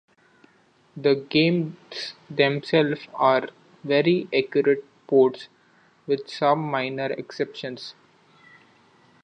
The 0.97 1.13
games 1.13 2.13
themselves 2.27 3.01
are 3.13 3.49
very 3.83 4.27
accurate 4.35 4.83
ports, 5.05 5.47
with 6.07 6.27
some 6.27 6.57
minor 6.59 7.11
exceptions. 7.11 7.93